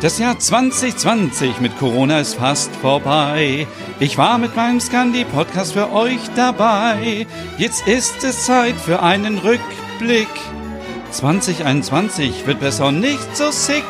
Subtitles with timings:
[0.00, 3.66] Das Jahr 2020 mit Corona ist fast vorbei.
[3.98, 7.26] Ich war mit meinem Scandi-Podcast für euch dabei.
[7.58, 10.30] Jetzt ist es Zeit für einen Rückblick.
[11.10, 13.84] 2021 wird besser nicht so sick.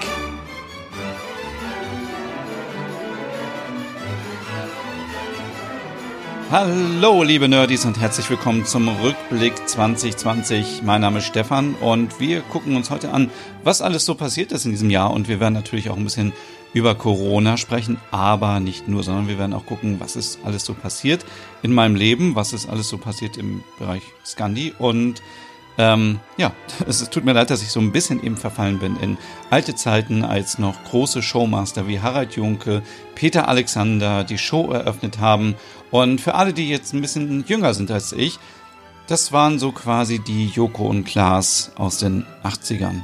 [6.50, 10.82] Hallo, liebe Nerdies und herzlich willkommen zum Rückblick 2020.
[10.82, 13.30] Mein Name ist Stefan und wir gucken uns heute an,
[13.62, 16.32] was alles so passiert ist in diesem Jahr und wir werden natürlich auch ein bisschen
[16.74, 20.74] über Corona sprechen, aber nicht nur, sondern wir werden auch gucken, was ist alles so
[20.74, 21.24] passiert
[21.62, 25.22] in meinem Leben, was ist alles so passiert im Bereich Scandi und
[25.78, 26.52] ähm, ja,
[26.86, 29.18] es, tut mir leid, dass ich so ein bisschen eben verfallen bin in
[29.50, 32.82] alte Zeiten, als noch große Showmaster wie Harald Junke,
[33.14, 35.54] Peter Alexander die Show eröffnet haben.
[35.90, 38.38] Und für alle, die jetzt ein bisschen jünger sind als ich,
[39.06, 43.00] das waren so quasi die Joko und Klaas aus den 80ern.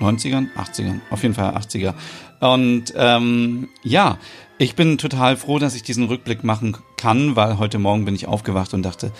[0.00, 0.48] 90ern?
[0.56, 1.00] 80ern.
[1.10, 1.94] Auf jeden Fall 80er.
[2.40, 4.18] Und ähm, ja,
[4.58, 8.26] ich bin total froh, dass ich diesen Rückblick machen kann, weil heute Morgen bin ich
[8.26, 9.12] aufgewacht und dachte,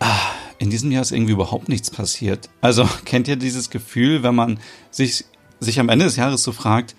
[0.00, 0.18] ah,
[0.62, 2.48] in diesem Jahr ist irgendwie überhaupt nichts passiert.
[2.60, 4.60] Also kennt ihr dieses Gefühl, wenn man
[4.92, 5.24] sich,
[5.58, 6.94] sich am Ende des Jahres so fragt,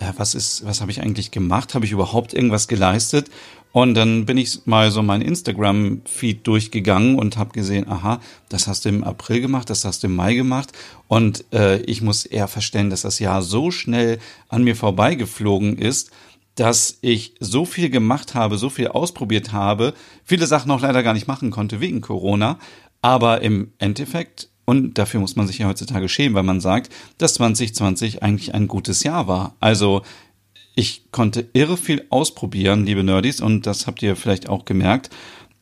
[0.00, 1.74] ja, was ist, was habe ich eigentlich gemacht?
[1.74, 3.30] Habe ich überhaupt irgendwas geleistet?
[3.70, 8.86] Und dann bin ich mal so mein Instagram-Feed durchgegangen und habe gesehen, aha, das hast
[8.86, 10.72] du im April gemacht, das hast du im Mai gemacht.
[11.06, 16.10] Und äh, ich muss eher verstehen, dass das Jahr so schnell an mir vorbeigeflogen ist,
[16.54, 21.14] dass ich so viel gemacht habe, so viel ausprobiert habe, viele Sachen auch leider gar
[21.14, 22.58] nicht machen konnte wegen Corona,
[23.02, 27.34] aber im Endeffekt, und dafür muss man sich ja heutzutage schämen, weil man sagt, dass
[27.34, 29.56] 2020 eigentlich ein gutes Jahr war.
[29.60, 30.02] Also
[30.74, 35.10] ich konnte irre viel ausprobieren, liebe Nerdies, und das habt ihr vielleicht auch gemerkt.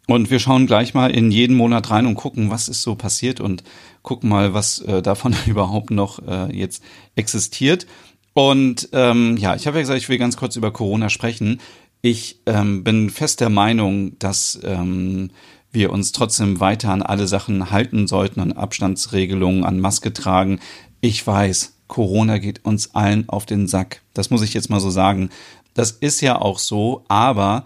[0.06, 3.40] Und wir schauen gleich mal in jeden Monat rein und gucken, was ist so passiert
[3.40, 3.62] und
[4.02, 6.82] gucken mal, was äh, davon überhaupt noch äh, jetzt
[7.16, 7.86] existiert.
[8.32, 11.60] Und ähm, ja, ich habe ja gesagt, ich will ganz kurz über Corona sprechen.
[12.02, 15.30] Ich ähm, bin fest der Meinung, dass ähm,
[15.72, 20.60] wir uns trotzdem weiter an alle Sachen halten sollten, an Abstandsregelungen, an Maske tragen.
[21.00, 24.02] Ich weiß, Corona geht uns allen auf den Sack.
[24.14, 25.30] Das muss ich jetzt mal so sagen.
[25.74, 27.64] Das ist ja auch so, aber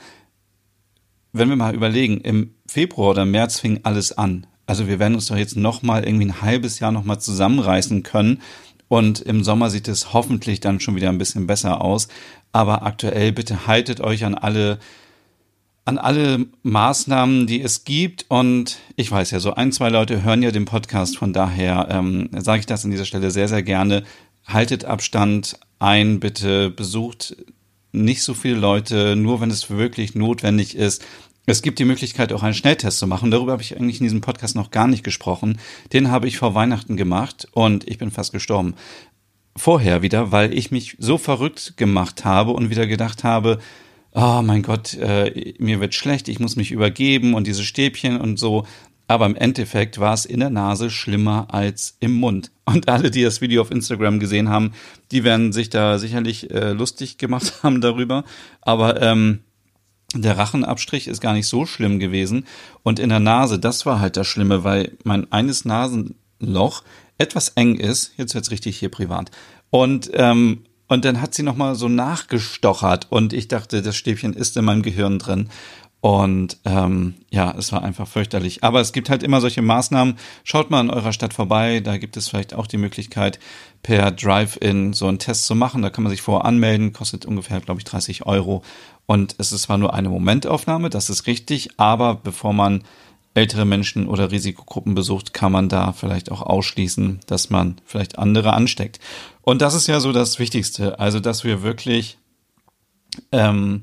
[1.33, 4.47] wenn wir mal überlegen, im Februar oder März fing alles an.
[4.67, 8.03] Also wir werden uns doch jetzt noch mal irgendwie ein halbes Jahr noch mal zusammenreißen
[8.03, 8.41] können
[8.89, 12.09] und im Sommer sieht es hoffentlich dann schon wieder ein bisschen besser aus.
[12.53, 14.79] Aber aktuell bitte haltet euch an alle
[15.85, 18.27] an alle Maßnahmen, die es gibt.
[18.29, 21.19] Und ich weiß ja, so ein, zwei Leute hören ja den Podcast.
[21.19, 24.05] Von daher ähm, sage ich das an dieser Stelle sehr, sehr gerne.
[24.47, 27.37] Haltet Abstand ein, bitte besucht
[27.93, 31.05] nicht so viele Leute, nur wenn es wirklich notwendig ist.
[31.47, 33.31] Es gibt die Möglichkeit, auch einen Schnelltest zu machen.
[33.31, 35.59] Darüber habe ich eigentlich in diesem Podcast noch gar nicht gesprochen.
[35.93, 38.75] Den habe ich vor Weihnachten gemacht und ich bin fast gestorben.
[39.55, 43.59] Vorher wieder, weil ich mich so verrückt gemacht habe und wieder gedacht habe,
[44.15, 48.39] oh mein Gott, äh, mir wird schlecht, ich muss mich übergeben und diese Stäbchen und
[48.39, 48.65] so.
[49.07, 52.51] Aber im Endeffekt war es in der Nase schlimmer als im Mund.
[52.65, 54.73] Und alle, die das Video auf Instagram gesehen haben,
[55.11, 58.25] die werden sich da sicherlich äh, lustig gemacht haben darüber.
[58.63, 59.41] Aber ähm,
[60.15, 62.47] der Rachenabstrich ist gar nicht so schlimm gewesen.
[62.83, 66.83] Und in der Nase, das war halt das Schlimme, weil mein eines Nasenloch
[67.19, 68.13] etwas eng ist.
[68.17, 69.31] Jetzt wird's richtig hier privat.
[69.71, 74.57] Und ähm, und dann hat sie nochmal so nachgestochert und ich dachte, das Stäbchen ist
[74.57, 75.49] in meinem Gehirn drin.
[76.05, 78.63] Und ähm, ja, es war einfach fürchterlich.
[78.63, 80.17] Aber es gibt halt immer solche Maßnahmen.
[80.43, 81.81] Schaut mal in eurer Stadt vorbei.
[81.81, 83.39] Da gibt es vielleicht auch die Möglichkeit,
[83.83, 85.81] per Drive-In so einen Test zu machen.
[85.81, 86.93] Da kann man sich vorher anmelden.
[86.93, 88.63] Kostet ungefähr, glaube ich, 30 Euro.
[89.07, 91.71] Und es ist zwar nur eine Momentaufnahme, das ist richtig.
[91.79, 92.83] Aber bevor man
[93.35, 98.53] ältere Menschen oder Risikogruppen besucht, kann man da vielleicht auch ausschließen, dass man vielleicht andere
[98.53, 99.01] ansteckt.
[99.43, 102.17] Und das ist ja so das Wichtigste, also dass wir wirklich,
[103.33, 103.83] ähm,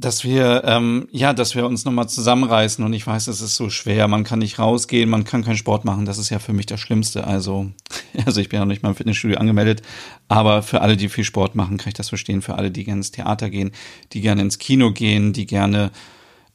[0.00, 2.84] dass wir, ähm, ja, dass wir uns nochmal zusammenreißen.
[2.84, 4.06] Und ich weiß, es ist so schwer.
[4.06, 6.04] Man kann nicht rausgehen, man kann keinen Sport machen.
[6.04, 7.26] Das ist ja für mich das Schlimmste.
[7.26, 7.70] Also,
[8.26, 9.82] also ich bin ja noch nicht mal im Fitnessstudio angemeldet.
[10.28, 12.42] Aber für alle, die viel Sport machen, kann ich das verstehen.
[12.42, 13.72] Für alle, die gerne ins Theater gehen,
[14.12, 15.90] die gerne ins Kino gehen, die gerne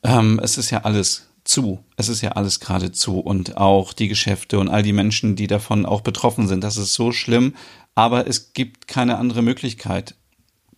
[0.03, 1.83] ähm, es ist ja alles zu.
[1.97, 5.47] Es ist ja alles gerade zu und auch die Geschäfte und all die Menschen, die
[5.47, 6.63] davon auch betroffen sind.
[6.63, 7.55] Das ist so schlimm,
[7.95, 10.15] aber es gibt keine andere Möglichkeit,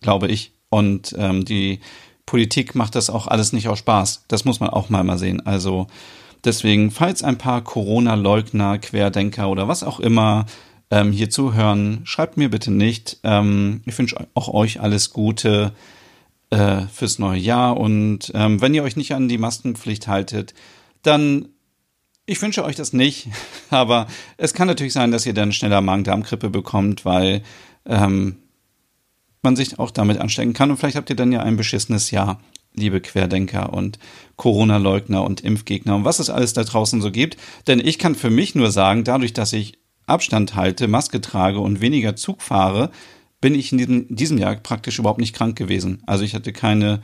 [0.00, 0.52] glaube ich.
[0.68, 1.80] Und ähm, die
[2.26, 4.24] Politik macht das auch alles nicht aus Spaß.
[4.28, 5.46] Das muss man auch mal mal sehen.
[5.46, 5.86] Also
[6.44, 10.46] deswegen, falls ein paar Corona-Leugner, Querdenker oder was auch immer
[10.90, 13.18] ähm, hier zuhören, schreibt mir bitte nicht.
[13.22, 15.72] Ähm, ich wünsche auch euch alles Gute
[16.50, 20.54] äh, fürs neue Jahr und ähm, wenn ihr euch nicht an die Maskenpflicht haltet,
[21.02, 21.48] dann
[22.26, 23.28] ich wünsche euch das nicht,
[23.70, 24.06] aber
[24.36, 27.42] es kann natürlich sein, dass ihr dann schneller Magen-Darm-Grippe bekommt, weil
[27.86, 28.36] ähm,
[29.42, 30.70] man sich auch damit anstecken kann.
[30.70, 32.40] Und vielleicht habt ihr dann ja ein beschissenes Jahr,
[32.74, 33.98] liebe Querdenker und
[34.36, 37.36] Corona-Leugner und Impfgegner und was es alles da draußen so gibt.
[37.68, 41.80] Denn ich kann für mich nur sagen, dadurch, dass ich Abstand halte, Maske trage und
[41.80, 42.90] weniger Zug fahre,
[43.40, 46.02] bin ich in diesem, diesem Jahr praktisch überhaupt nicht krank gewesen.
[46.06, 47.00] Also ich hatte keine,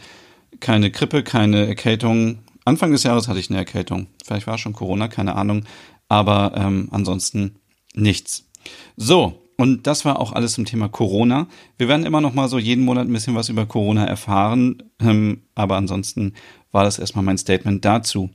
[0.60, 2.38] keine Grippe, keine Erkältung.
[2.64, 4.06] Anfang des Jahres hatte ich eine Erkältung.
[4.24, 5.64] Vielleicht war schon Corona, keine Ahnung.
[6.08, 7.56] Aber ähm, ansonsten
[7.94, 8.48] nichts.
[8.96, 11.46] So, und das war auch alles zum Thema Corona.
[11.78, 14.82] Wir werden immer noch mal so jeden Monat ein bisschen was über Corona erfahren.
[15.00, 16.34] Ähm, aber ansonsten
[16.70, 18.30] war das erstmal mein Statement dazu.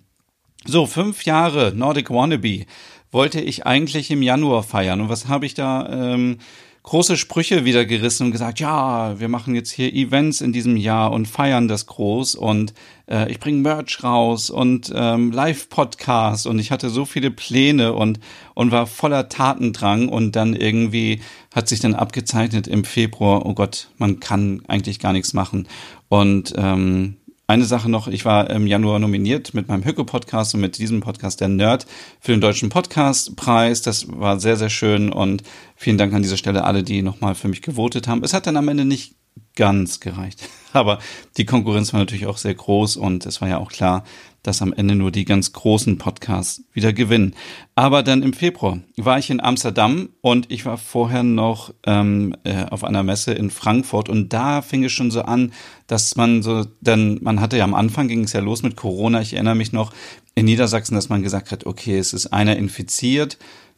[0.66, 2.66] So, fünf Jahre Nordic Wannabe
[3.12, 5.02] wollte ich eigentlich im Januar feiern.
[5.02, 6.38] Und was habe ich da ähm,
[6.88, 11.12] große Sprüche wieder gerissen und gesagt, ja, wir machen jetzt hier Events in diesem Jahr
[11.12, 12.74] und feiern das groß und
[13.12, 18.22] äh, ich bringe Merch raus und ähm, Live-Podcast und ich hatte so viele Pläne und,
[18.54, 21.20] und war voller Tatendrang und dann irgendwie
[21.54, 25.68] hat sich dann abgezeichnet im Februar, oh Gott, man kann eigentlich gar nichts machen.
[26.08, 27.18] Und ähm,
[27.48, 31.40] eine Sache noch, ich war im Januar nominiert mit meinem Hücke-Podcast und mit diesem Podcast
[31.40, 31.88] der Nerd
[32.20, 33.82] für den Deutschen Podcastpreis.
[33.82, 35.44] Das war sehr, sehr schön und
[35.78, 38.22] vielen Dank an dieser Stelle alle, die nochmal für mich gewotet haben.
[38.24, 39.16] Es hat dann am Ende nicht
[39.58, 40.48] ganz gereicht.
[40.74, 41.00] Aber
[41.36, 44.06] die Konkurrenz war natürlich auch sehr groß und es war ja auch klar,
[44.44, 47.36] dass am Ende nur die ganz großen Podcasts wieder gewinnen.
[47.76, 52.64] Aber dann im Februar war ich in Amsterdam und ich war vorher noch ähm, äh,
[52.66, 55.52] auf einer Messe in Frankfurt und da fing es schon so an,
[55.88, 59.20] dass man so, denn man hatte ja am Anfang ging es ja los mit Corona.
[59.20, 59.92] Ich erinnere mich noch
[60.36, 63.38] in Niedersachsen, dass man gesagt hat, okay, es ist einer infiziert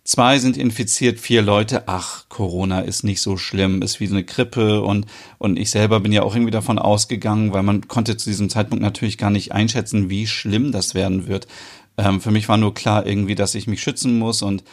[0.10, 1.84] Zwei sind infiziert, vier Leute.
[1.86, 5.06] Ach, Corona ist nicht so schlimm, ist wie eine Grippe und,
[5.38, 8.82] und ich selber bin ja auch irgendwie davon ausgegangen, weil man konnte zu diesem Zeitpunkt
[8.82, 11.46] natürlich gar nicht einschätzen, wie schlimm das werden wird.
[11.96, 14.64] Ähm, für mich war nur klar irgendwie, dass ich mich schützen muss und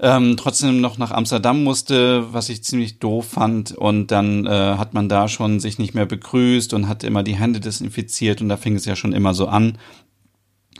[0.00, 3.72] ähm, trotzdem noch nach Amsterdam musste, was ich ziemlich doof fand.
[3.72, 7.36] Und dann äh, hat man da schon sich nicht mehr begrüßt und hat immer die
[7.36, 9.76] Hände desinfiziert und da fing es ja schon immer so an.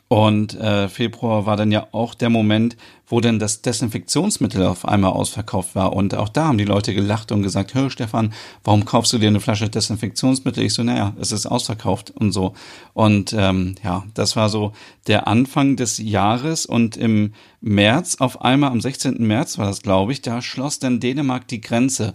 [0.08, 5.12] Und äh, Februar war dann ja auch der Moment, wo dann das Desinfektionsmittel auf einmal
[5.12, 5.94] ausverkauft war.
[5.94, 8.32] Und auch da haben die Leute gelacht und gesagt, hör Stefan,
[8.64, 10.62] warum kaufst du dir eine Flasche Desinfektionsmittel?
[10.62, 12.52] Ich so, naja, es ist ausverkauft und so.
[12.92, 14.72] Und ähm, ja, das war so
[15.06, 16.66] der Anfang des Jahres.
[16.66, 19.26] Und im März, auf einmal am 16.
[19.26, 22.14] März war das, glaube ich, da schloss dann Dänemark die Grenze.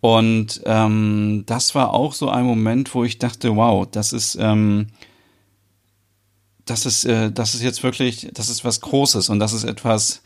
[0.00, 4.38] Und ähm, das war auch so ein Moment, wo ich dachte, wow, das ist...
[4.40, 4.86] Ähm,
[6.64, 10.22] das ist, äh, das ist jetzt wirklich, das ist was Großes und das ist etwas,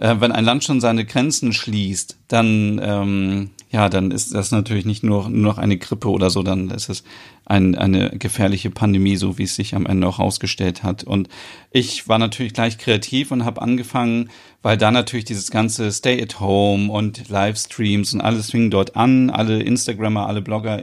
[0.00, 4.86] äh, wenn ein Land schon seine Grenzen schließt, dann, ähm, ja, dann ist das natürlich
[4.86, 7.04] nicht nur, nur noch eine Grippe oder so, dann ist es
[7.44, 11.04] ein, eine gefährliche Pandemie, so wie es sich am Ende auch ausgestellt hat.
[11.04, 11.28] Und
[11.70, 14.30] ich war natürlich gleich kreativ und habe angefangen,
[14.62, 19.30] weil da natürlich dieses ganze Stay at Home und Livestreams und alles fing dort an.
[19.30, 20.80] Alle Instagrammer, alle Blogger,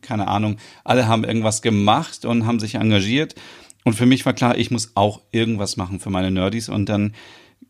[0.00, 3.34] keine Ahnung, alle haben irgendwas gemacht und haben sich engagiert.
[3.86, 6.68] Und für mich war klar, ich muss auch irgendwas machen für meine Nerdies.
[6.68, 7.14] Und dann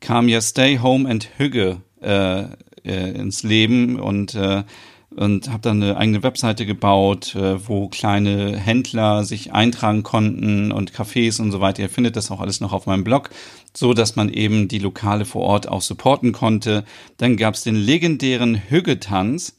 [0.01, 2.45] kam ja Stay Home and Hügge äh,
[2.85, 4.65] äh, ins Leben und äh,
[5.11, 10.93] und habe dann eine eigene Webseite gebaut, äh, wo kleine Händler sich eintragen konnten und
[10.93, 11.83] Cafés und so weiter.
[11.83, 13.29] Ihr findet das auch alles noch auf meinem Blog,
[13.75, 16.85] so dass man eben die Lokale vor Ort auch supporten konnte.
[17.19, 19.55] Dann gab's den legendären Hüggetanz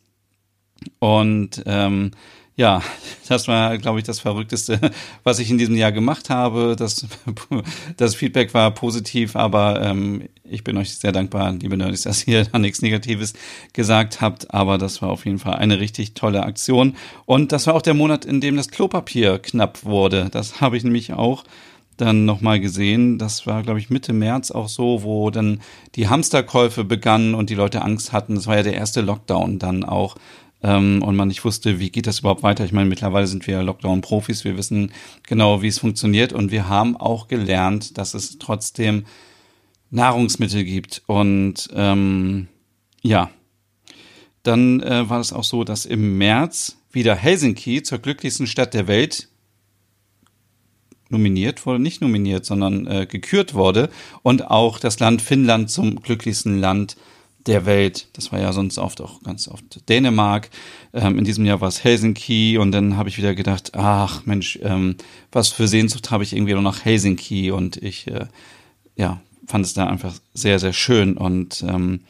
[0.98, 2.12] und ähm,
[2.58, 2.82] ja,
[3.30, 4.80] das war, glaube ich, das Verrückteste,
[5.24, 6.76] was ich in diesem Jahr gemacht habe.
[6.76, 7.06] Das,
[7.98, 12.46] das Feedback war positiv, aber ähm, ich bin euch sehr dankbar, liebe Nerds, dass ihr
[12.46, 13.34] da nichts Negatives
[13.74, 14.54] gesagt habt.
[14.56, 16.96] Aber das war auf jeden Fall eine richtig tolle Aktion.
[17.28, 20.30] Und das war auch der Monat, in dem das Klopapier knapp wurde.
[20.32, 21.44] Das habe ich nämlich auch
[21.96, 23.20] dann nochmal gesehen.
[23.20, 25.62] Das war, glaube ich, Mitte März auch so, wo dann
[25.94, 28.34] die Hamsterkäufe begannen und die Leute Angst hatten.
[28.34, 30.16] Das war ja der erste Lockdown dann auch
[30.64, 32.66] ähm, und man nicht wusste, wie geht das überhaupt weiter.
[32.66, 34.92] Ich meine, mittlerweile sind wir Lockdown-Profis, wir wissen
[35.24, 36.34] genau, wie es funktioniert.
[36.34, 39.06] Und wir haben auch gelernt, dass es trotzdem
[39.90, 41.04] Nahrungsmittel gibt.
[41.06, 42.48] Und ähm,
[43.02, 43.30] ja,
[44.44, 48.88] dann äh, war es auch so, dass im März wieder Helsinki zur glücklichsten Stadt der
[48.88, 49.30] Welt
[51.10, 53.90] nominiert wurde, nicht nominiert, sondern äh, gekürt wurde.
[54.24, 56.98] Und auch das Land Finnland zum glücklichsten Land
[57.48, 58.08] der Welt.
[58.14, 60.50] Das war ja sonst oft auch ganz oft Dänemark.
[60.94, 64.60] Ähm, in diesem Jahr war es Helsinki und dann habe ich wieder gedacht, ach Mensch,
[64.62, 64.96] ähm,
[65.32, 68.28] was für Sehnsucht habe ich irgendwie noch nach Helsinki und ich äh,
[68.96, 72.02] ja fand es da einfach sehr sehr schön und ähm,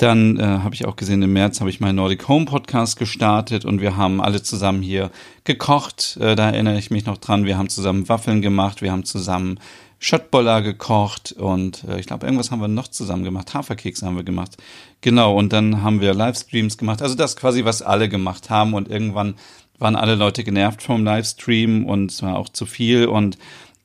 [0.00, 3.66] dann äh, habe ich auch gesehen, im März habe ich meinen Nordic Home Podcast gestartet
[3.66, 5.10] und wir haben alle zusammen hier
[5.44, 6.16] gekocht.
[6.18, 7.44] Äh, da erinnere ich mich noch dran.
[7.44, 9.58] Wir haben zusammen Waffeln gemacht, wir haben zusammen
[10.02, 13.52] Schottboller gekocht und äh, ich glaube, irgendwas haben wir noch zusammen gemacht.
[13.52, 14.56] Haferkeks haben wir gemacht.
[15.02, 17.02] Genau, und dann haben wir Livestreams gemacht.
[17.02, 19.34] Also das quasi, was alle gemacht haben und irgendwann
[19.78, 23.36] waren alle Leute genervt vom Livestream und es war auch zu viel und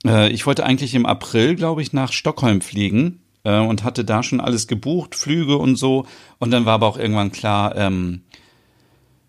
[0.05, 4.24] äh, ich wollte eigentlich im April, glaube ich, nach Stockholm fliegen äh, und hatte da
[4.24, 6.05] schon alles gebucht, Flüge und so.
[6.39, 8.22] Und dann war aber auch irgendwann klar, ähm,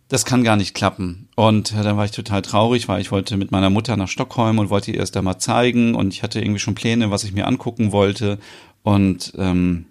[0.08, 1.28] das kann gar nicht klappen.
[1.34, 4.58] Und äh, dann war ich total traurig, weil ich wollte mit meiner Mutter nach Stockholm
[4.58, 7.46] und wollte ihr erst einmal zeigen und ich hatte irgendwie schon Pläne, was ich mir
[7.46, 8.38] angucken wollte.
[8.82, 9.86] Und ähm,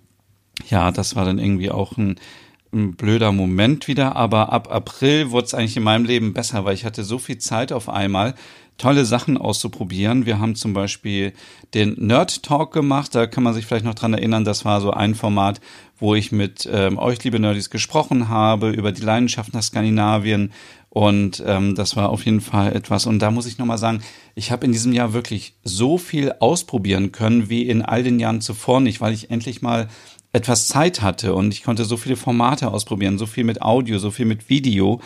[0.69, 2.15] ja, das war dann irgendwie auch ein,
[2.73, 4.15] ein blöder Moment wieder.
[4.15, 7.37] Aber ab April wurde es eigentlich in meinem Leben besser, weil ich hatte so viel
[7.37, 8.35] Zeit auf einmal,
[8.77, 10.25] tolle Sachen auszuprobieren.
[10.25, 11.33] Wir haben zum Beispiel
[11.73, 13.15] den Nerd Talk gemacht.
[13.15, 14.43] Da kann man sich vielleicht noch dran erinnern.
[14.43, 15.61] Das war so ein Format,
[15.97, 20.51] wo ich mit ähm, euch, liebe Nerdies, gesprochen habe über die Leidenschaft nach Skandinavien.
[20.89, 23.05] Und ähm, das war auf jeden Fall etwas.
[23.05, 24.01] Und da muss ich nochmal sagen,
[24.33, 28.41] ich habe in diesem Jahr wirklich so viel ausprobieren können wie in all den Jahren
[28.41, 29.89] zuvor nicht, weil ich endlich mal
[30.35, 34.11] etwas Zeit hatte und ich konnte so viele Formate ausprobieren, so viel mit Audio, so
[34.11, 34.99] viel mit Video.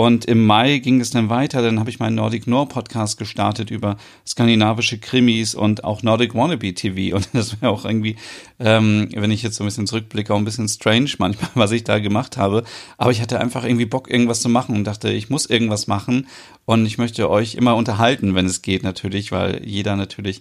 [0.00, 1.60] Und im Mai ging es dann weiter.
[1.60, 6.72] Dann habe ich meinen Nordic Noir Podcast gestartet über skandinavische Krimis und auch Nordic Wannabe
[6.72, 7.14] TV.
[7.16, 8.16] Und das wäre auch irgendwie,
[8.58, 11.84] ähm, wenn ich jetzt so ein bisschen zurückblicke, auch ein bisschen strange manchmal, was ich
[11.84, 12.64] da gemacht habe.
[12.96, 16.28] Aber ich hatte einfach irgendwie Bock, irgendwas zu machen und dachte, ich muss irgendwas machen.
[16.64, 20.40] Und ich möchte euch immer unterhalten, wenn es geht natürlich, weil jeder natürlich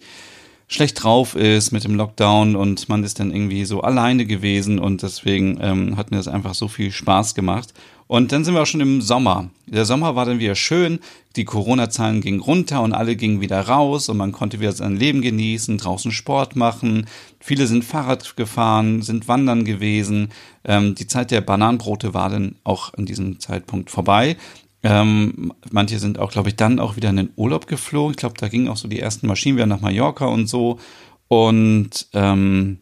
[0.70, 5.02] schlecht drauf ist mit dem Lockdown und man ist dann irgendwie so alleine gewesen und
[5.02, 7.74] deswegen ähm, hat mir das einfach so viel Spaß gemacht.
[8.06, 9.50] Und dann sind wir auch schon im Sommer.
[9.68, 11.00] Der Sommer war dann wieder schön,
[11.36, 15.22] die Corona-Zahlen gingen runter und alle gingen wieder raus und man konnte wieder sein Leben
[15.22, 17.08] genießen, draußen Sport machen.
[17.40, 20.30] Viele sind Fahrrad gefahren, sind wandern gewesen.
[20.66, 24.38] Ähm, die Zeit der Bananenbrote war dann auch an diesem Zeitpunkt vorbei.
[24.82, 28.12] Ähm, manche sind auch, glaube ich, dann auch wieder in den Urlaub geflogen.
[28.12, 30.80] Ich glaube, da gingen auch so die ersten Maschinen wieder nach Mallorca und so.
[31.28, 32.80] Und ähm,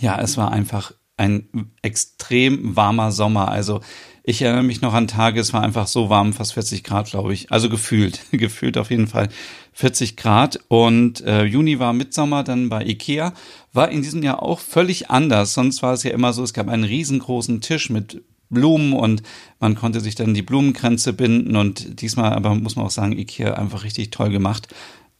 [0.00, 1.48] ja, es war einfach ein
[1.82, 3.48] extrem warmer Sommer.
[3.48, 3.80] Also
[4.24, 7.32] ich erinnere mich noch an Tage, es war einfach so warm, fast 40 Grad, glaube
[7.32, 7.50] ich.
[7.50, 9.28] Also gefühlt, gefühlt auf jeden Fall
[9.72, 10.60] 40 Grad.
[10.68, 13.32] Und äh, Juni war Mitsommer dann bei Ikea.
[13.72, 15.54] War in diesem Jahr auch völlig anders.
[15.54, 18.22] Sonst war es ja immer so, es gab einen riesengroßen Tisch mit
[18.52, 19.22] Blumen und
[19.60, 21.56] man konnte sich dann die Blumenkränze binden.
[21.56, 24.68] Und diesmal aber muss man auch sagen, Ikea einfach richtig toll gemacht.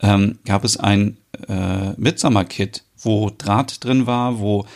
[0.01, 1.17] Ähm, gab es ein
[1.49, 4.67] äh, Mitsommer-Kit, wo Draht drin war, wo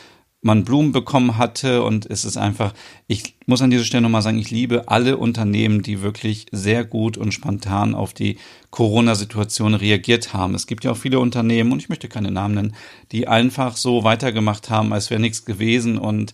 [0.47, 2.73] man Blumen bekommen hatte und es ist einfach,
[3.09, 7.19] ich muss an dieser Stelle nochmal sagen, ich liebe alle Unternehmen, die wirklich sehr gut
[7.19, 8.39] und spontan auf die
[8.71, 10.55] Corona-Situation reagiert haben.
[10.55, 12.77] Es gibt ja auch viele Unternehmen, und ich möchte keine Namen nennen,
[13.11, 16.33] die einfach so weitergemacht haben, als wäre nichts gewesen und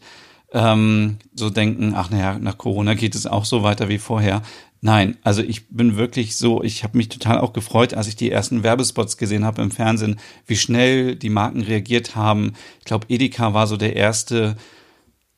[0.52, 4.42] ähm, so denken, ach naja, nach Corona geht es auch so weiter wie vorher.
[4.84, 8.32] Nein, also ich bin wirklich so, ich habe mich total auch gefreut, als ich die
[8.32, 12.54] ersten Werbespots gesehen habe im Fernsehen, wie schnell die Marken reagiert haben.
[12.80, 14.56] Ich glaube, Edeka war so der erste,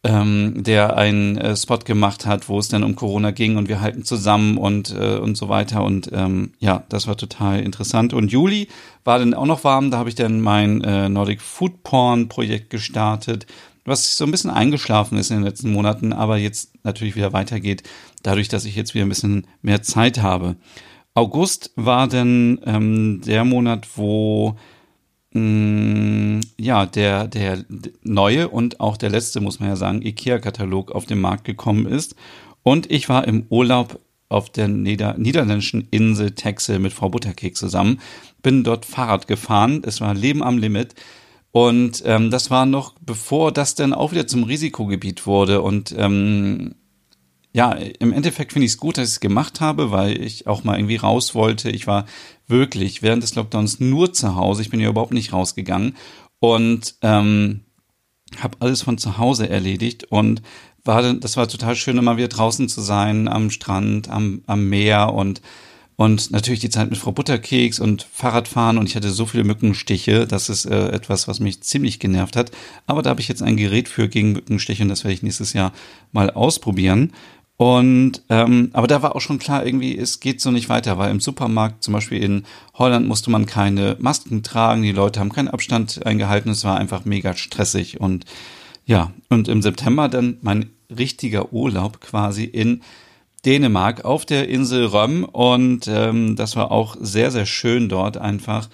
[0.02, 3.82] ähm, der einen äh, Spot gemacht hat, wo es dann um Corona ging und wir
[3.82, 5.84] halten zusammen und äh, und so weiter.
[5.84, 8.14] Und ähm, ja, das war total interessant.
[8.14, 8.68] Und Juli
[9.04, 12.70] war dann auch noch warm, da habe ich dann mein äh, Nordic Food Porn Projekt
[12.70, 13.46] gestartet
[13.84, 17.82] was so ein bisschen eingeschlafen ist in den letzten Monaten, aber jetzt natürlich wieder weitergeht,
[18.22, 20.56] dadurch, dass ich jetzt wieder ein bisschen mehr Zeit habe.
[21.14, 24.56] August war dann ähm, der Monat, wo
[25.32, 27.64] mh, mm, ja der der
[28.02, 32.16] neue und auch der letzte, muss man ja sagen, IKEA-Katalog auf den Markt gekommen ist.
[32.62, 38.00] Und ich war im Urlaub auf der Nieder niederländischen Insel Texel mit Frau Butterkeks zusammen.
[38.42, 39.82] Bin dort Fahrrad gefahren.
[39.86, 40.94] Es war Leben am Limit.
[41.56, 45.62] Und ähm, das war noch bevor das dann auch wieder zum Risikogebiet wurde.
[45.62, 46.74] Und ähm,
[47.52, 50.64] ja, im Endeffekt finde ich es gut, dass ich es gemacht habe, weil ich auch
[50.64, 51.70] mal irgendwie raus wollte.
[51.70, 52.06] Ich war
[52.48, 54.62] wirklich während des Lockdowns nur zu Hause.
[54.62, 55.96] Ich bin ja überhaupt nicht rausgegangen
[56.40, 57.60] und ähm,
[58.36, 60.42] habe alles von zu Hause erledigt und
[60.82, 65.14] war das war total schön, immer wieder draußen zu sein, am Strand, am, am Meer
[65.14, 65.40] und
[65.96, 70.26] und natürlich die Zeit mit Frau Butterkeks und Fahrradfahren und ich hatte so viele Mückenstiche,
[70.26, 72.50] das ist äh, etwas, was mich ziemlich genervt hat.
[72.86, 75.52] Aber da habe ich jetzt ein Gerät für gegen Mückenstiche und das werde ich nächstes
[75.52, 75.72] Jahr
[76.12, 77.12] mal ausprobieren.
[77.56, 81.12] Und ähm, aber da war auch schon klar, irgendwie, es geht so nicht weiter, weil
[81.12, 85.48] im Supermarkt, zum Beispiel in Holland, musste man keine Masken tragen, die Leute haben keinen
[85.48, 88.00] Abstand eingehalten, es war einfach mega stressig.
[88.00, 88.24] Und
[88.84, 92.82] ja, und im September dann mein richtiger Urlaub quasi in
[93.44, 95.24] Dänemark auf der Insel Röm.
[95.24, 98.68] Und ähm, das war auch sehr, sehr schön dort einfach.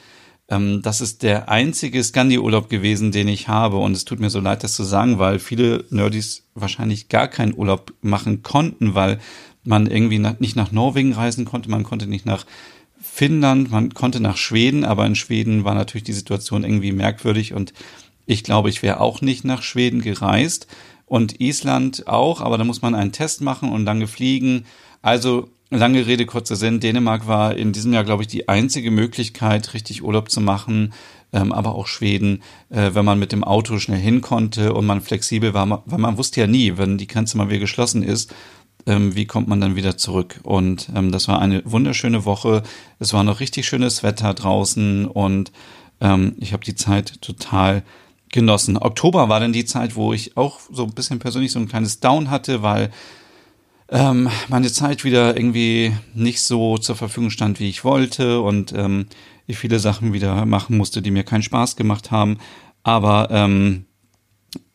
[0.48, 3.76] Ähm, das ist der einzige Scandi-Urlaub gewesen, den ich habe.
[3.76, 7.54] Und es tut mir so leid, das zu sagen, weil viele Nerdys wahrscheinlich gar keinen
[7.54, 9.18] Urlaub machen konnten, weil
[9.62, 12.46] man irgendwie nicht nach Norwegen reisen konnte, man konnte nicht nach
[13.00, 17.54] Finnland, man konnte nach Schweden, aber in Schweden war natürlich die Situation irgendwie merkwürdig.
[17.54, 17.72] Und
[18.26, 20.66] ich glaube, ich wäre auch nicht nach Schweden gereist
[21.10, 24.64] und Island auch, aber da muss man einen Test machen und lange fliegen.
[25.02, 26.78] Also lange Rede, kurzer Sinn.
[26.78, 30.92] Dänemark war in diesem Jahr, glaube ich, die einzige Möglichkeit, richtig Urlaub zu machen,
[31.32, 35.00] ähm, aber auch Schweden, äh, wenn man mit dem Auto schnell hin konnte und man
[35.00, 38.32] flexibel war, weil man wusste ja nie, wenn die Grenze mal wieder geschlossen ist,
[38.86, 40.38] ähm, wie kommt man dann wieder zurück?
[40.44, 42.62] Und ähm, das war eine wunderschöne Woche.
[43.00, 45.50] Es war noch richtig schönes Wetter draußen und
[46.00, 47.82] ähm, ich habe die Zeit total
[48.32, 48.76] genossen.
[48.76, 52.00] Oktober war dann die Zeit, wo ich auch so ein bisschen persönlich so ein kleines
[52.00, 52.90] Down hatte, weil
[53.88, 59.06] ähm, meine Zeit wieder irgendwie nicht so zur Verfügung stand, wie ich wollte und ähm,
[59.46, 62.38] ich viele Sachen wieder machen musste, die mir keinen Spaß gemacht haben.
[62.84, 63.86] Aber ähm,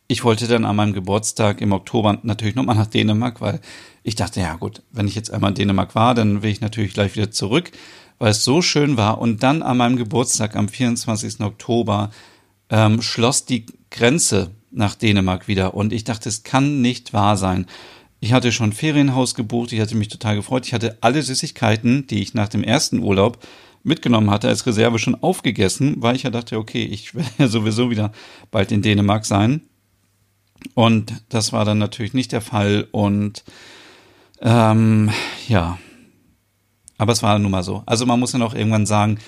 [0.07, 3.61] ich wollte dann an meinem Geburtstag im Oktober natürlich nochmal nach Dänemark, weil
[4.03, 6.93] ich dachte, ja gut, wenn ich jetzt einmal in Dänemark war, dann will ich natürlich
[6.93, 7.71] gleich wieder zurück,
[8.19, 9.19] weil es so schön war.
[9.19, 11.39] Und dann an meinem Geburtstag am 24.
[11.39, 12.11] Oktober
[12.69, 15.73] ähm, schloss die Grenze nach Dänemark wieder.
[15.73, 17.65] Und ich dachte, es kann nicht wahr sein.
[18.19, 20.65] Ich hatte schon Ferienhaus gebucht, ich hatte mich total gefreut.
[20.65, 23.39] Ich hatte alle Süßigkeiten, die ich nach dem ersten Urlaub
[23.83, 27.89] mitgenommen hatte, als Reserve schon aufgegessen, weil ich ja dachte, okay, ich werde ja sowieso
[27.89, 28.11] wieder
[28.51, 29.61] bald in Dänemark sein.
[30.73, 32.87] Und das war dann natürlich nicht der Fall.
[32.91, 33.43] Und
[34.41, 35.11] ähm,
[35.47, 35.77] ja,
[36.97, 37.83] aber es war nun mal so.
[37.85, 39.19] Also man muss ja noch irgendwann sagen,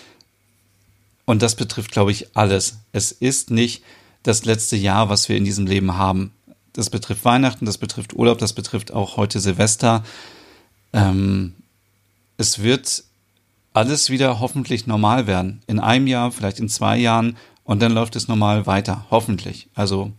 [1.27, 2.79] und das betrifft, glaube ich, alles.
[2.93, 3.83] Es ist nicht
[4.23, 6.31] das letzte Jahr, was wir in diesem Leben haben.
[6.71, 10.03] Das betrifft Weihnachten, das betrifft Urlaub, das betrifft auch heute Silvester.
[10.93, 11.53] Ähm,
[12.37, 13.03] es wird
[13.73, 15.61] alles wieder hoffentlich normal werden.
[15.67, 19.05] In einem Jahr, vielleicht in zwei Jahren und dann läuft es normal weiter.
[19.11, 19.67] Hoffentlich.
[19.75, 20.13] Also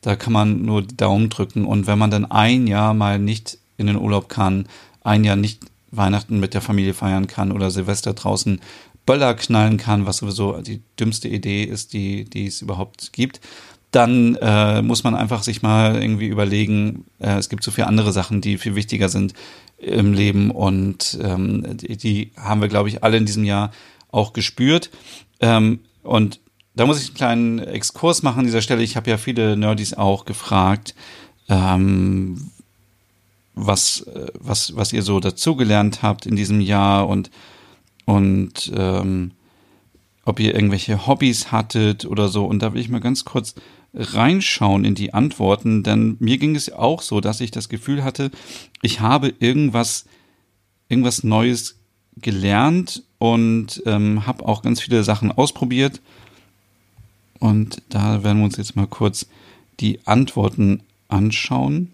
[0.00, 1.66] da kann man nur Daumen drücken.
[1.66, 4.66] Und wenn man dann ein Jahr mal nicht in den Urlaub kann,
[5.02, 8.60] ein Jahr nicht Weihnachten mit der Familie feiern kann oder Silvester draußen
[9.08, 13.40] Böller knallen kann, was sowieso die dümmste Idee ist, die, die es überhaupt gibt,
[13.90, 18.12] dann äh, muss man einfach sich mal irgendwie überlegen, äh, es gibt so viele andere
[18.12, 19.32] Sachen, die viel wichtiger sind
[19.78, 23.70] im Leben und ähm, die, die haben wir, glaube ich, alle in diesem Jahr
[24.10, 24.90] auch gespürt.
[25.40, 26.40] Ähm, und
[26.74, 28.82] da muss ich einen kleinen Exkurs machen an dieser Stelle.
[28.82, 30.94] Ich habe ja viele Nerdys auch gefragt,
[31.48, 32.50] ähm,
[33.54, 37.30] was, äh, was, was ihr so dazugelernt habt in diesem Jahr und
[38.08, 39.32] und ähm,
[40.24, 42.46] ob ihr irgendwelche Hobbys hattet oder so.
[42.46, 43.54] Und da will ich mal ganz kurz
[43.92, 48.30] reinschauen in die Antworten, denn mir ging es auch so, dass ich das Gefühl hatte,
[48.80, 50.06] ich habe irgendwas,
[50.88, 51.76] irgendwas Neues
[52.16, 56.00] gelernt und ähm, habe auch ganz viele Sachen ausprobiert.
[57.40, 59.26] Und da werden wir uns jetzt mal kurz
[59.80, 61.90] die Antworten anschauen.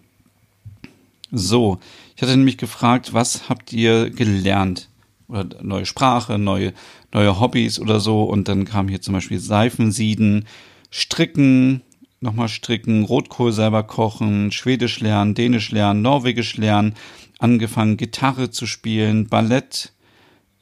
[1.32, 1.80] So,
[2.14, 4.88] ich hatte nämlich gefragt, was habt ihr gelernt?
[5.34, 6.72] Oder neue Sprache, neue,
[7.12, 8.22] neue Hobbys oder so.
[8.24, 10.46] Und dann kam hier zum Beispiel Seifensieden,
[10.90, 11.82] Stricken,
[12.20, 16.94] nochmal stricken, Rotkohl selber kochen, Schwedisch lernen, Dänisch lernen, Norwegisch lernen,
[17.38, 19.92] angefangen Gitarre zu spielen, Ballett,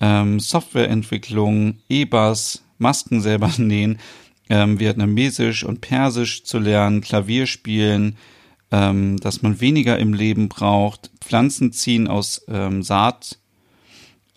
[0.01, 3.99] ähm, Softwareentwicklung, E-Bass, Masken selber nähen,
[4.49, 8.17] ähm, Vietnamesisch und Persisch zu lernen, Klavier spielen,
[8.71, 13.39] ähm, dass man weniger im Leben braucht, Pflanzen ziehen aus ähm, Saat,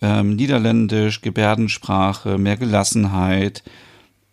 [0.02, 3.62] ähm, Niederländisch, Gebärdensprache, mehr Gelassenheit,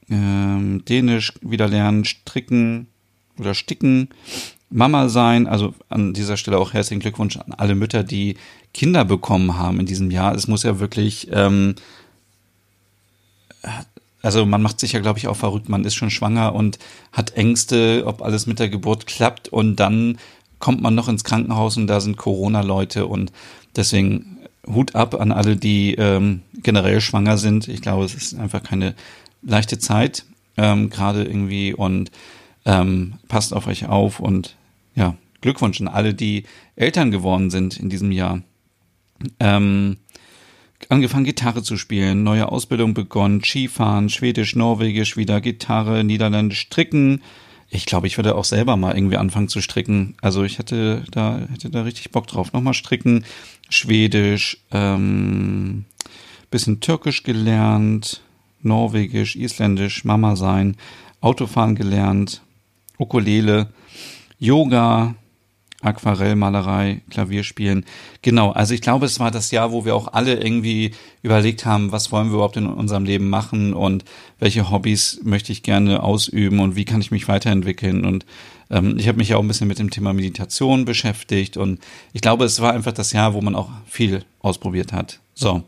[0.09, 2.87] ähm, Dänisch wieder lernen, stricken
[3.39, 4.09] oder sticken,
[4.69, 5.47] Mama sein.
[5.47, 8.35] Also an dieser Stelle auch herzlichen Glückwunsch an alle Mütter, die
[8.73, 10.35] Kinder bekommen haben in diesem Jahr.
[10.35, 11.75] Es muss ja wirklich, ähm,
[14.21, 15.69] also man macht sich ja, glaube ich, auch verrückt.
[15.69, 16.79] Man ist schon schwanger und
[17.11, 20.17] hat Ängste, ob alles mit der Geburt klappt und dann
[20.59, 23.31] kommt man noch ins Krankenhaus und da sind Corona-Leute und
[23.75, 24.32] deswegen
[24.67, 27.67] Hut ab an alle, die ähm, generell schwanger sind.
[27.67, 28.95] Ich glaube, es ist einfach keine
[29.41, 30.25] leichte Zeit,
[30.57, 32.11] ähm, gerade irgendwie und
[32.65, 34.55] ähm, passt auf euch auf und
[34.95, 36.43] ja, Glückwunsch an alle, die
[36.75, 38.41] Eltern geworden sind in diesem Jahr.
[39.39, 39.97] Ähm,
[40.89, 47.21] angefangen Gitarre zu spielen, neue Ausbildung begonnen, Skifahren, Schwedisch, Norwegisch, wieder Gitarre, Niederländisch, Stricken,
[47.73, 50.15] ich glaube, ich würde auch selber mal irgendwie anfangen zu stricken.
[50.21, 52.53] Also ich hätte da, hätte da richtig Bock drauf.
[52.53, 53.25] Nochmal stricken,
[53.69, 55.85] Schwedisch, ähm,
[56.51, 58.21] bisschen Türkisch gelernt,
[58.61, 60.77] Norwegisch, Isländisch, Mama sein,
[61.19, 62.43] Autofahren gelernt,
[62.99, 63.69] Ukulele,
[64.37, 65.15] Yoga,
[65.83, 67.85] Aquarellmalerei, Klavierspielen.
[68.21, 70.91] Genau, also ich glaube, es war das Jahr, wo wir auch alle irgendwie
[71.21, 74.05] überlegt haben, was wollen wir überhaupt in unserem Leben machen und
[74.39, 78.05] welche Hobbys möchte ich gerne ausüben und wie kann ich mich weiterentwickeln.
[78.05, 78.25] Und
[78.69, 81.79] ähm, ich habe mich ja auch ein bisschen mit dem Thema Meditation beschäftigt und
[82.13, 85.19] ich glaube, es war einfach das Jahr, wo man auch viel ausprobiert hat.
[85.33, 85.63] So.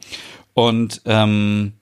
[0.54, 1.74] Und ähm,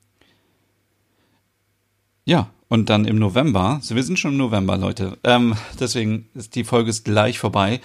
[2.25, 6.55] ja, und dann im November, so wir sind schon im November, Leute, ähm, deswegen ist
[6.55, 7.81] die Folge ist gleich vorbei.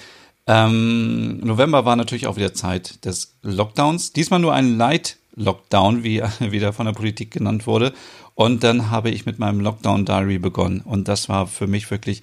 [0.49, 4.15] Ähm, November war natürlich auch wieder Zeit des Lockdowns.
[4.15, 7.93] Diesmal nur ein Light-Lockdown, wie wieder von der Politik genannt wurde.
[8.35, 10.81] Und dann habe ich mit meinem Lockdown-Diary begonnen.
[10.81, 12.23] Und das war für mich wirklich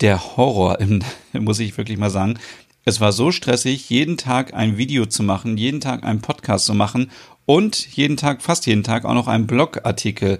[0.00, 0.78] der Horror,
[1.34, 2.38] muss ich wirklich mal sagen.
[2.86, 6.72] Es war so stressig, jeden Tag ein Video zu machen, jeden Tag einen Podcast zu
[6.72, 7.10] machen
[7.44, 10.38] und jeden Tag, fast jeden Tag auch noch einen Blogartikel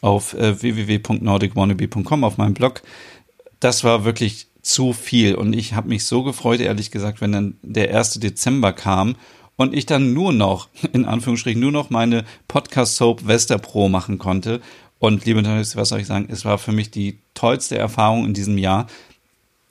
[0.00, 2.82] auf äh, www.nordicwannabe.com auf meinem Blog.
[3.60, 5.34] Das war wirklich zu viel.
[5.34, 8.14] Und ich habe mich so gefreut, ehrlich gesagt, wenn dann der 1.
[8.20, 9.16] Dezember kam
[9.56, 14.60] und ich dann nur noch, in Anführungsstrichen, nur noch meine Podcast-Soap Westerpro machen konnte.
[14.98, 16.28] Und liebe Leute, was soll ich sagen?
[16.30, 18.86] Es war für mich die tollste Erfahrung in diesem Jahr,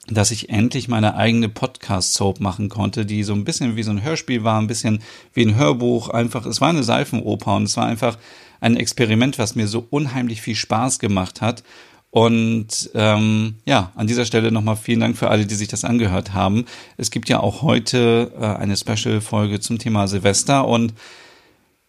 [0.07, 4.03] dass ich endlich meine eigene Podcast-Soap machen konnte, die so ein bisschen wie so ein
[4.03, 5.01] Hörspiel war, ein bisschen
[5.33, 6.09] wie ein Hörbuch.
[6.09, 8.17] Einfach, es war eine Seifenoper und es war einfach
[8.59, 11.63] ein Experiment, was mir so unheimlich viel Spaß gemacht hat.
[12.11, 16.33] Und ähm, ja, an dieser Stelle nochmal vielen Dank für alle, die sich das angehört
[16.33, 16.65] haben.
[16.97, 20.93] Es gibt ja auch heute äh, eine Special-Folge zum Thema Silvester und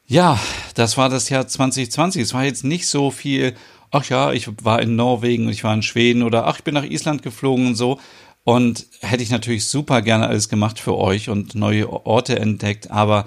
[0.06, 0.38] ja,
[0.74, 2.22] das war das Jahr 2020.
[2.22, 3.54] Es war jetzt nicht so viel,
[3.90, 6.74] ach ja, ich war in Norwegen und ich war in Schweden oder ach, ich bin
[6.74, 7.98] nach Island geflogen und so.
[8.44, 13.24] Und hätte ich natürlich super gerne alles gemacht für euch und neue Orte entdeckt, aber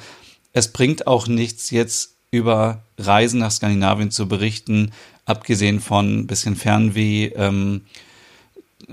[0.53, 4.91] es bringt auch nichts, jetzt über Reisen nach Skandinavien zu berichten,
[5.25, 7.81] abgesehen von bisschen Fernweh, ähm,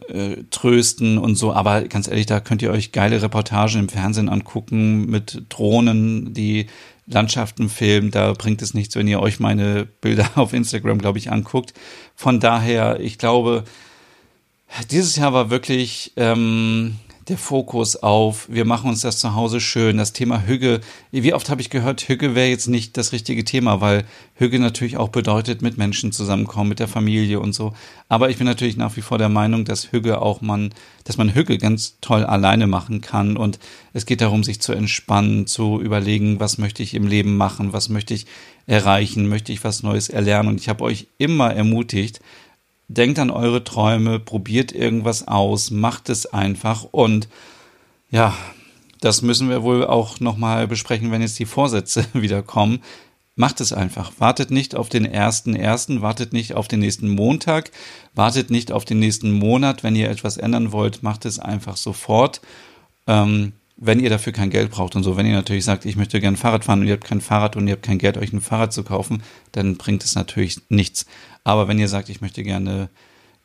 [0.09, 1.53] äh, trösten und so.
[1.53, 6.67] Aber ganz ehrlich, da könnt ihr euch geile Reportagen im Fernsehen angucken mit Drohnen, die
[7.07, 8.11] Landschaften filmen.
[8.11, 11.75] Da bringt es nichts, wenn ihr euch meine Bilder auf Instagram, glaube ich, anguckt.
[12.17, 13.65] Von daher, ich glaube,
[14.91, 16.97] dieses Jahr war wirklich ähm,
[17.29, 19.97] der Fokus auf, wir machen uns das zu Hause schön.
[19.97, 20.81] Das Thema Hüge,
[21.13, 24.05] wie oft habe ich gehört, Hüge wäre jetzt nicht das richtige Thema, weil
[24.35, 27.75] Hüge natürlich auch bedeutet, mit Menschen zusammenkommen, mit der Familie und so.
[28.09, 31.35] Aber ich bin natürlich nach wie vor der Meinung, dass Hüge auch man, dass man
[31.35, 33.37] Hüge ganz toll alleine machen kann.
[33.37, 33.61] Und
[33.93, 37.89] es geht darum, sich zu entspannen, zu überlegen, was möchte ich im Leben machen, was
[37.89, 38.27] möchte ich
[38.67, 40.49] erreichen, möchte ich was Neues erlernen.
[40.49, 42.21] Und ich habe euch immer ermutigt,
[42.95, 47.29] denkt an eure Träume, probiert irgendwas aus, macht es einfach und
[48.11, 48.35] ja,
[49.01, 52.81] das müssen wir wohl auch nochmal besprechen, wenn jetzt die Vorsätze wieder kommen.
[53.35, 54.13] Macht es einfach.
[54.19, 57.73] Wartet nicht auf den ersten ersten, wartet nicht auf den nächsten Montag,
[58.15, 59.83] wartet nicht auf den nächsten Monat.
[59.83, 62.43] Wenn ihr etwas ändern wollt, macht es einfach sofort.
[63.07, 65.17] Ähm, wenn ihr dafür kein Geld braucht und so.
[65.17, 67.67] Wenn ihr natürlich sagt, ich möchte gerne Fahrrad fahren und ihr habt kein Fahrrad und
[67.67, 71.05] ihr habt kein Geld, euch ein Fahrrad zu kaufen, dann bringt es natürlich nichts.
[71.43, 72.91] Aber wenn ihr sagt, ich möchte gerne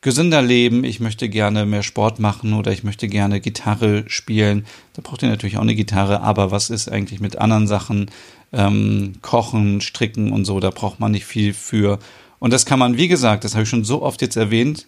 [0.01, 5.01] gesünder leben, ich möchte gerne mehr Sport machen oder ich möchte gerne Gitarre spielen, da
[5.01, 8.11] braucht ihr natürlich auch eine Gitarre, aber was ist eigentlich mit anderen Sachen,
[8.53, 11.97] ähm, Kochen, Stricken und so, da braucht man nicht viel für.
[12.37, 14.85] Und das kann man, wie gesagt, das habe ich schon so oft jetzt erwähnt,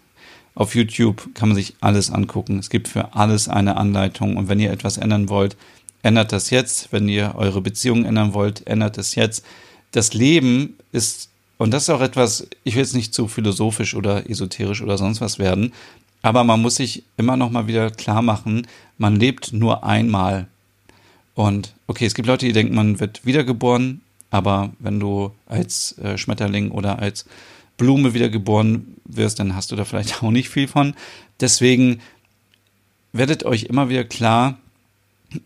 [0.55, 2.59] auf YouTube kann man sich alles angucken.
[2.59, 5.57] Es gibt für alles eine Anleitung und wenn ihr etwas ändern wollt,
[6.01, 6.91] ändert das jetzt.
[6.91, 9.45] Wenn ihr eure Beziehung ändern wollt, ändert es jetzt.
[9.91, 14.29] Das Leben ist und das ist auch etwas, ich will jetzt nicht zu philosophisch oder
[14.29, 15.73] esoterisch oder sonst was werden,
[16.21, 18.65] aber man muss sich immer noch mal wieder klar machen,
[18.97, 20.47] man lebt nur einmal.
[21.35, 23.99] Und okay, es gibt Leute, die denken, man wird wiedergeboren,
[24.31, 27.25] aber wenn du als äh, Schmetterling oder als
[27.79, 30.93] Blume wiedergeboren wirst, dann hast du da vielleicht auch nicht viel von.
[31.39, 32.01] Deswegen
[33.11, 34.59] werdet euch immer wieder klar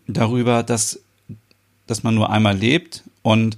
[0.06, 1.00] darüber, dass,
[1.86, 3.56] dass man nur einmal lebt und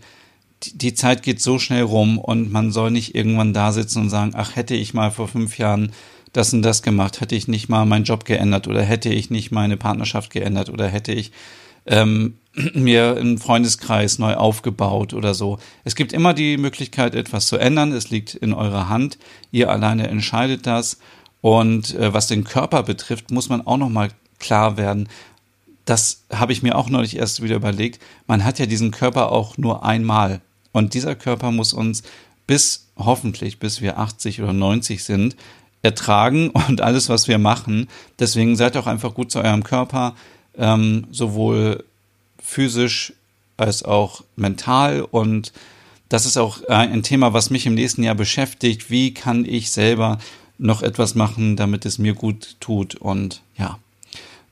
[0.74, 4.32] die Zeit geht so schnell rum und man soll nicht irgendwann da sitzen und sagen,
[4.34, 5.92] ach, hätte ich mal vor fünf Jahren
[6.32, 9.50] das und das gemacht, hätte ich nicht mal meinen Job geändert oder hätte ich nicht
[9.50, 11.32] meine Partnerschaft geändert oder hätte ich
[11.86, 12.36] ähm,
[12.75, 15.59] mir einen Freundeskreis neu aufgebaut oder so.
[15.85, 17.92] Es gibt immer die Möglichkeit, etwas zu ändern.
[17.92, 19.19] Es liegt in eurer Hand.
[19.51, 20.99] Ihr alleine entscheidet das.
[21.42, 25.09] Und äh, was den Körper betrifft, muss man auch noch mal klar werden.
[25.85, 28.03] Das habe ich mir auch neulich erst wieder überlegt.
[28.27, 30.40] Man hat ja diesen Körper auch nur einmal.
[30.73, 32.03] Und dieser Körper muss uns
[32.47, 35.37] bis hoffentlich, bis wir 80 oder 90 sind,
[35.83, 37.88] ertragen und alles, was wir machen.
[38.19, 40.14] Deswegen seid auch einfach gut zu eurem Körper,
[40.57, 41.85] ähm, sowohl
[42.46, 43.12] physisch
[43.56, 45.02] als auch mental.
[45.02, 45.52] Und
[46.09, 48.90] das ist auch ein Thema, was mich im nächsten Jahr beschäftigt.
[48.90, 50.18] Wie kann ich selber
[50.56, 52.94] noch etwas machen, damit es mir gut tut?
[52.94, 53.78] Und ja,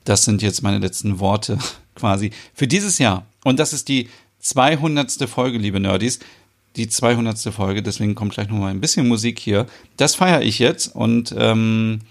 [0.03, 1.57] das sind jetzt meine letzten Worte
[1.95, 3.25] quasi für dieses Jahr.
[3.43, 4.09] Und das ist die
[4.41, 5.27] 200.
[5.29, 6.19] Folge, liebe Nerdies.
[6.75, 7.39] Die 200.
[7.53, 9.65] Folge, deswegen kommt gleich nochmal ein bisschen Musik hier.
[9.95, 12.01] Das feiere ich jetzt und ähm,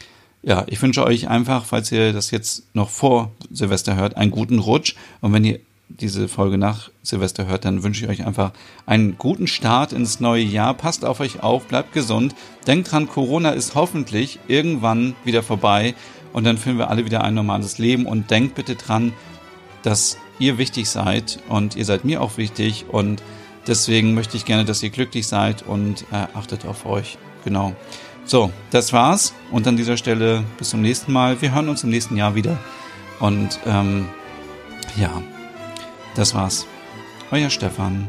[0.43, 4.59] ja, ich wünsche euch einfach, falls ihr das jetzt noch vor Silvester hört, einen guten
[4.59, 4.95] Rutsch.
[5.21, 5.61] Und wenn ihr
[6.01, 8.53] diese Folge nach Silvester hört, dann wünsche ich euch einfach
[8.85, 10.75] einen guten Start ins neue Jahr.
[10.75, 12.35] Passt auf euch auf, bleibt gesund.
[12.67, 15.95] Denkt dran, Corona ist hoffentlich irgendwann wieder vorbei
[16.33, 18.07] und dann führen wir alle wieder ein normales Leben.
[18.07, 19.13] Und denkt bitte dran,
[19.83, 23.23] dass ihr wichtig seid und ihr seid mir auch wichtig und
[23.67, 27.19] deswegen möchte ich gerne, dass ihr glücklich seid und äh, achtet auf euch.
[27.45, 27.75] Genau.
[28.25, 31.41] So, das war's und an dieser Stelle bis zum nächsten Mal.
[31.41, 32.57] Wir hören uns im nächsten Jahr wieder
[33.21, 34.09] und ähm,
[34.97, 35.23] ja,
[36.15, 36.67] das war's.
[37.31, 38.09] Euer Stefan.